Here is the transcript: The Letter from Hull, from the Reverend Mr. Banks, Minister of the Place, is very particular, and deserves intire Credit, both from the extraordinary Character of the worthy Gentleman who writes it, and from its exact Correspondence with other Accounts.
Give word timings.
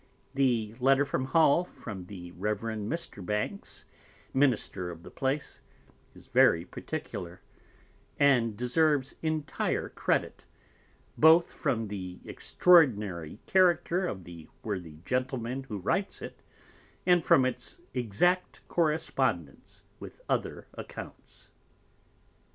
The 0.33 0.73
Letter 0.79 1.05
from 1.05 1.25
Hull, 1.25 1.63
from 1.63 2.07
the 2.07 2.31
Reverend 2.31 2.91
Mr. 2.91 3.23
Banks, 3.23 3.85
Minister 4.33 4.89
of 4.89 5.03
the 5.03 5.11
Place, 5.11 5.61
is 6.15 6.25
very 6.25 6.65
particular, 6.65 7.39
and 8.19 8.57
deserves 8.57 9.13
intire 9.21 9.89
Credit, 9.89 10.43
both 11.19 11.51
from 11.53 11.87
the 11.87 12.17
extraordinary 12.25 13.37
Character 13.45 14.07
of 14.07 14.23
the 14.23 14.47
worthy 14.63 14.97
Gentleman 15.05 15.61
who 15.65 15.77
writes 15.77 16.23
it, 16.23 16.41
and 17.05 17.23
from 17.23 17.45
its 17.45 17.79
exact 17.93 18.67
Correspondence 18.67 19.83
with 19.99 20.19
other 20.27 20.65
Accounts. 20.73 21.49